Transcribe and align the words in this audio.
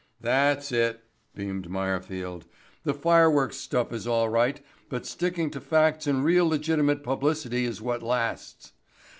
"That's 0.19 0.71
it," 0.71 1.03
beamed 1.35 1.69
Meyerfield. 1.69 2.47
"The 2.85 2.93
fireworks 2.95 3.57
stuff 3.57 3.93
is 3.93 4.07
all 4.07 4.29
right, 4.29 4.59
but 4.89 5.05
sticking 5.05 5.51
to 5.51 5.61
facts 5.61 6.07
and 6.07 6.25
real 6.25 6.47
legitimate 6.49 7.03
publicity 7.03 7.65
is 7.65 7.83
what 7.83 8.01
lasts. 8.01 8.73